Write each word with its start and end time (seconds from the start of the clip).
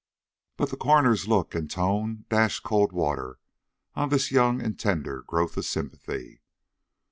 But 0.57 0.71
the 0.71 0.77
coroner's 0.77 1.27
look 1.27 1.53
and 1.53 1.69
tone 1.69 2.25
dashed 2.27 2.63
cold 2.63 2.91
water 2.91 3.37
on 3.93 4.09
this 4.09 4.31
young 4.31 4.59
and 4.59 4.79
tender 4.79 5.21
growth 5.21 5.55
of 5.57 5.65
sympathy. 5.65 6.41